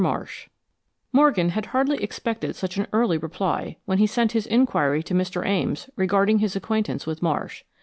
MARSH 0.01 0.49
Morgan 1.11 1.49
had 1.49 1.67
hardly 1.67 2.01
expected 2.03 2.55
such 2.55 2.75
an 2.75 2.87
early 2.91 3.19
reply 3.19 3.77
when 3.85 3.99
he 3.99 4.07
sent 4.07 4.31
his 4.31 4.47
inquiry 4.47 5.03
to 5.03 5.13
Mr. 5.13 5.45
Ames 5.45 5.91
regarding 5.95 6.39
his 6.39 6.55
acquaintance 6.55 7.05
with 7.05 7.21
Marsh. 7.21 7.63